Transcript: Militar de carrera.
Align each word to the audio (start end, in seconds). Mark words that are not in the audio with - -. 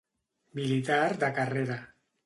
Militar 0.59 1.03
de 1.25 1.33
carrera. 1.37 1.81